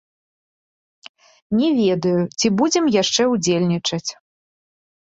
[1.59, 4.07] Не ведаю, ці будзем яшчэ ўдзельнічаць.